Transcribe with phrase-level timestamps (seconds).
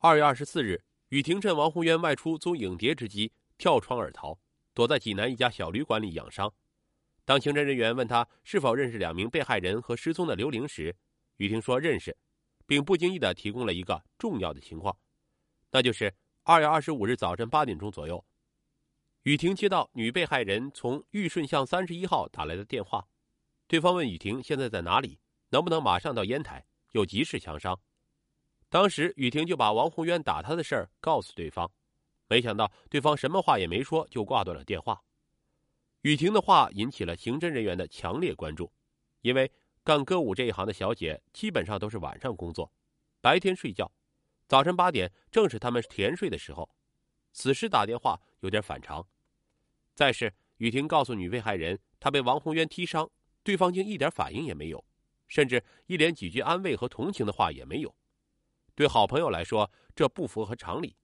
[0.00, 4.38] 二月二十四日，雨婷趁王宏渊外出租影碟之机，跳窗而逃，
[4.72, 6.54] 躲在济南一家小旅馆里养伤。
[7.24, 10.94] 当刑侦人员问他是否认识两名被害人和失踪的刘玲时，
[11.38, 12.16] 雨婷说认识，
[12.64, 14.96] 并不经意的提供了一个重要的情况，
[15.72, 18.24] 那就是二月二十五日早晨八点钟左右，
[19.24, 23.04] 雨婷接到女被害人从玉顺巷三十一号打来的电话，
[23.66, 25.18] 对方问雨婷现在在哪里，
[25.48, 27.80] 能不能马上到烟台，有急事强伤。
[28.70, 31.70] 当时雨婷就把王宏渊打她的事儿告诉对方，
[32.28, 35.02] 没想到对方什么话也没说就挂断了电话。
[36.02, 38.72] 雨婷的话引起了刑侦人员的强烈关注，
[39.22, 39.50] 因为
[39.82, 42.70] 干歌舞这一行的小姐基本上都是晚上工作，
[43.20, 43.90] 白天睡觉，
[44.46, 46.68] 早晨八点正是他们甜睡的时候，
[47.32, 49.06] 此时打电话有点反常。
[49.94, 53.10] 再是雨婷告诉女被害人她被王宏渊踢伤，
[53.42, 54.84] 对方竟一点反应也没有，
[55.26, 57.94] 甚至一连几句安慰和同情的话也没有。
[58.78, 60.94] 对好朋友来说，这不符合常理。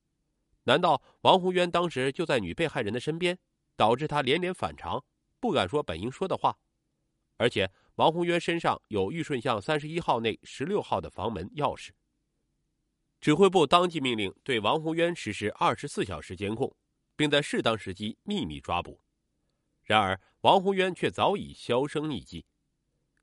[0.63, 3.37] 难道王宏渊当时就在女被害人的身边，
[3.75, 5.05] 导致他连连反常，
[5.41, 6.57] 不敢说本应说的话？
[7.37, 11.91] 而且王宏渊身上有玉顺巷三十一号内十六号的房门钥匙。
[13.21, 16.73] 指挥部当即命令对王宏渊实施二十四小时监控，
[17.17, 19.01] 并在适当时机秘密抓捕。
[19.83, 22.47] 然而，王宏渊却早已销声匿迹。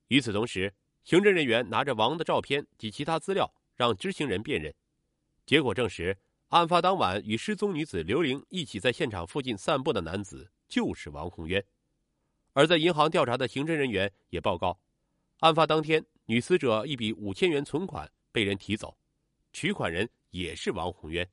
[0.09, 3.49] 与此同时，刑侦人员拿着王的照片及其他资料。
[3.81, 4.71] 让知情人辨认，
[5.43, 6.15] 结果证实，
[6.49, 11.65] 案发当晚与失踪女子刘玲一起在现场附近散步的男子就是王宏渊。
[12.53, 14.79] 而在银行调查的刑侦人员也报告，
[15.39, 18.95] 案发当天女死者一笔五千元存款被人提走，
[19.51, 21.27] 取款人也是王宏渊。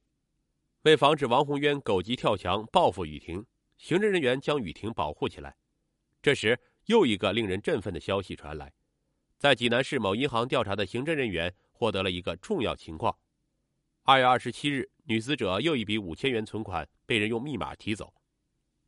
[0.84, 3.44] 为防止王宏渊狗急跳墙报复雨婷，
[3.76, 5.54] 刑侦人员将雨婷保护起来。
[6.22, 8.72] 这时，又一个令人振奋的消息传来，
[9.36, 11.54] 在济南市某银行调查的刑侦人员。
[11.78, 13.16] 获得了一个重要情况：
[14.02, 18.12] 二月二十七日，女死者又一笔五千元存款被人用密码提走。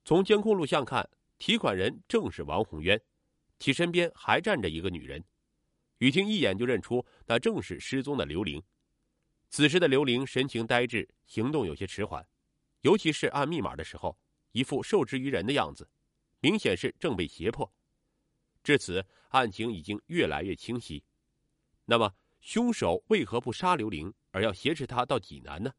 [0.05, 3.01] 从监控录像看，提款人正是王宏渊，
[3.61, 5.25] 其身边还站着一个女人。
[5.99, 8.61] 雨婷一眼就认出那正是失踪的刘玲。
[9.51, 12.27] 此时的刘玲神情呆滞，行动有些迟缓，
[12.81, 14.19] 尤其是按密码的时候，
[14.51, 15.89] 一副受制于人的样子，
[16.41, 17.73] 明显是正被胁迫。
[18.65, 21.05] 至此，案情已经越来越清晰。
[21.85, 22.13] 那么？
[22.41, 25.73] 凶手为何不杀刘玲，而要挟持她到济南呢？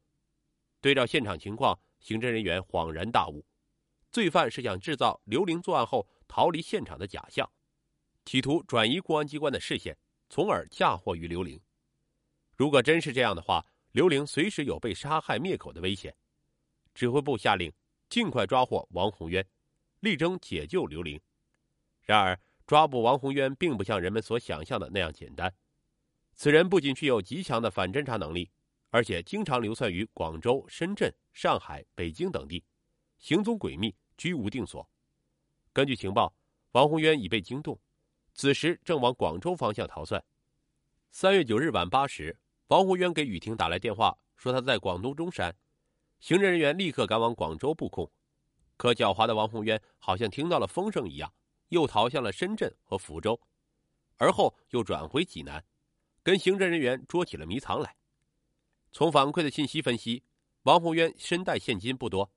[0.80, 3.44] 对照现场情况，刑侦人员恍然大悟：
[4.10, 7.48] 罪犯是想制造刘玲作案后逃离现场的假象，
[8.24, 9.96] 企图转移公安机关的视线，
[10.28, 11.60] 从而嫁祸于刘玲。
[12.56, 16.14] 如果真是这样的话，刘玲随时有被杀害灭口的危险。
[16.94, 17.72] 指挥部下令
[18.08, 19.46] 尽快抓获王宏渊，
[20.00, 21.20] 力争解救刘玲。
[22.02, 25.54] 然而，抓捕王宏渊并不像人们所想象的那样简单。
[26.34, 28.50] 此人不仅具有极强的反侦查能力，
[28.90, 32.64] 而且经常流窜于广州、深圳、上海、北京等地，
[33.18, 34.88] 行踪诡秘，居无定所。
[35.72, 36.34] 根据情报，
[36.72, 37.78] 王宏渊已被惊动，
[38.34, 40.22] 此时正往广州方向逃窜。
[41.10, 42.38] 三月九日晚八时，
[42.68, 45.54] 王宏渊给雨婷打来电话，说他在广东中山。
[46.18, 48.10] 刑侦人员立刻赶往广州布控，
[48.76, 51.32] 可狡猾的王宏渊好像听到了风声一样，
[51.68, 53.40] 又逃向了深圳和福州，
[54.16, 55.64] 而后又转回济南。
[56.22, 57.96] 跟刑侦人员捉起了迷藏来。
[58.92, 60.22] 从反馈的信息分析，
[60.62, 62.30] 王宏渊身带现金不多，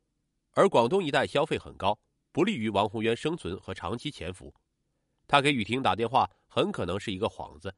[0.51, 1.99] 而广东一带消费很高，
[2.31, 4.53] 不利于王宏渊生存和长期潜伏。
[5.27, 7.73] 他给雨婷打电话很可能是一个幌子，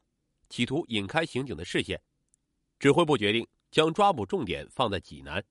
[0.50, 2.02] 企图引开刑警的视线。
[2.80, 5.44] 指挥部决定将抓捕重点放在济南。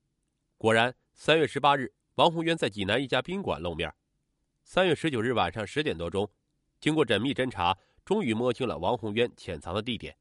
[0.57, 3.93] 果然，三月十八日，王宏渊在济南一家宾馆露面。
[4.63, 6.29] 三月十九日晚上十点多钟，
[6.79, 10.17] 经过缜密侦查，终于摸清了王宏渊潜藏的地点。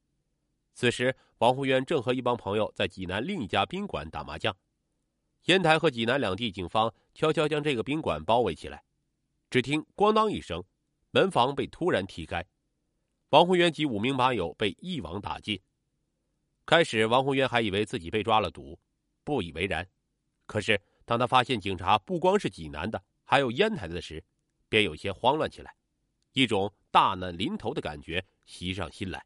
[0.76, 4.54] 此时，王宏渊正和一帮朋友在济南另一家宾馆打麻将。
[5.46, 8.84] 烟台和济南两地警方悄悄将这个宾馆包围起来。
[9.48, 10.62] 只听“咣当”一声，
[11.12, 12.44] 门房被突然踢开，
[13.30, 15.58] 王宏渊及五名麻友被一网打尽。
[16.66, 18.78] 开始，王宏渊还以为自己被抓了赌，
[19.24, 19.88] 不以为然。
[20.44, 24.22] 可是，当他发现警察不光是济南的，还有烟台的时，
[24.68, 25.74] 便有些慌乱起来，
[26.34, 29.24] 一种大难临头的感觉袭上心来。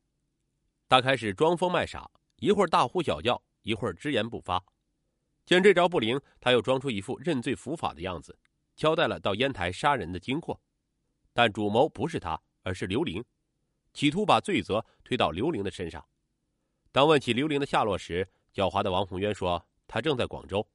[0.90, 2.10] 他开始装疯卖傻，
[2.40, 4.60] 一会儿大呼小叫，一会儿只言不发。
[5.46, 8.37] 见这招不灵，他又装出一副认罪伏法的样子，
[8.75, 10.60] 交代了到烟台杀人的经过。
[11.32, 13.25] 但主谋不是他，而是刘玲，
[13.92, 16.04] 企图把罪责推到刘玲的身上。
[16.90, 20.69] 当问起刘玲的下落时，狡猾的王宏渊说他正在广州。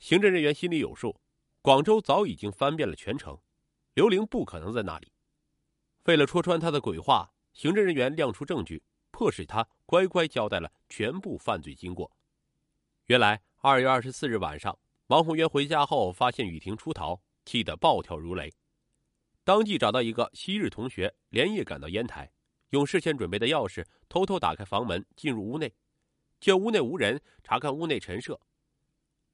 [0.00, 1.14] 刑侦人员心里有数，
[1.62, 3.38] 广州早已经翻遍了全城，
[3.94, 5.12] 刘玲不可能在那里。
[6.06, 8.82] 为了戳穿他的鬼话，刑侦人员亮出证据。
[9.20, 12.10] 迫使他乖乖交代了全部犯罪经过。
[13.04, 14.78] 原来二月二十四日晚上，
[15.08, 18.50] 王红渊回家后发现雨婷出逃，气得暴跳如雷，
[19.44, 22.32] 当即找到一个昔日同学，连夜赶到烟台，
[22.70, 25.70] 用事先准备的钥匙偷偷打开房门进入屋内，
[26.40, 28.40] 见屋内无人，查看屋内陈设，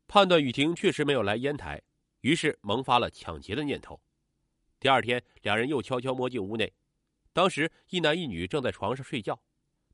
[0.08, 1.80] 判断雨婷确实没有来烟台，
[2.22, 4.00] 于是萌发了抢劫的念头。
[4.80, 6.74] 第二天，两人又悄悄摸进屋内，
[7.32, 9.40] 当时一男一女正在床上睡觉，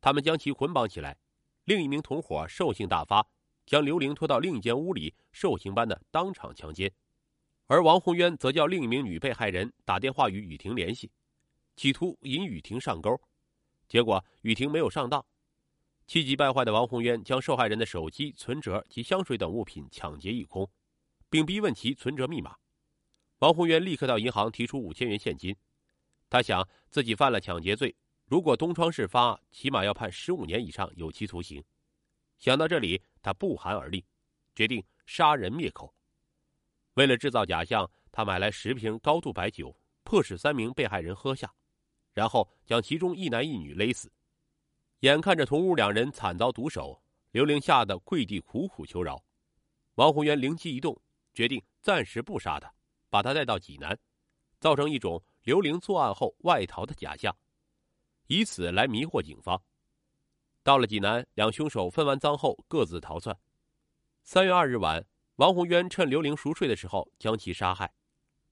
[0.02, 1.16] 他们将其捆绑起来，
[1.64, 3.26] 另一名同伙兽性大发。
[3.64, 6.92] 将刘玲拖到另一间屋里，兽刑般的当场强奸，
[7.68, 11.12] 而王宏渊则叫另一名女被害人打电话与雨婷联系，
[11.76, 13.20] 企图引雨婷上钩，
[13.86, 15.24] 结果雨婷没有上当，
[16.08, 20.68] 气急败坏的王宏渊将受害人的手机、存折及香水等物品抢劫一空，
[21.30, 22.56] 并逼问其存折密码。
[23.38, 25.54] 王宏渊立刻到银行提出五千元现金，
[26.28, 27.94] 他想自己犯了抢劫罪，
[28.32, 31.62] 如果东窗事发，起码要判十五年以上有期徒刑。
[32.38, 34.02] 想到这里，他不寒而栗，
[34.54, 35.94] 决定杀人灭口。
[36.94, 41.52] 为了制造假象，他买来十瓶高度白酒，迫使三名被害人喝下，
[42.14, 44.10] 然后将其中一男一女勒死。
[45.00, 47.02] 眼看着同屋两人惨遭毒手，
[47.32, 49.22] 刘玲吓得跪地苦苦求饶。
[49.96, 50.98] 王宏元灵机一动，
[51.34, 52.72] 决定暂时不杀他，
[53.10, 53.94] 把他带到济南，
[54.58, 57.36] 造成一种刘玲作案后外逃的假象，
[58.26, 59.62] 以此来迷惑警方。
[60.62, 63.36] 到了济南，两凶手分完赃后各自逃窜。
[64.22, 65.04] 三月二日晚，
[65.36, 67.92] 王宏渊趁刘玲熟睡的时候将其杀害，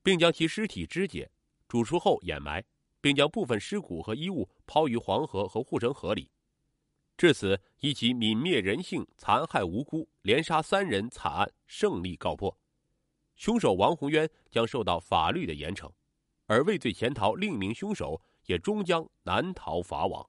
[0.03, 1.31] 并将其尸体肢解、
[1.69, 2.65] 煮熟后掩埋，
[3.01, 6.31] 并将部分尸骨和衣物抛于黄河和护城河里。
[7.17, 12.59] 至此，一起泯灭人性、残害无辜、连杀三人惨案胜利告破。
[13.37, 15.89] 凶手王宏渊将受到法律的严惩，
[16.47, 18.21] 而畏罪潜逃另一名凶手
[18.51, 20.29] 也终将难逃法网。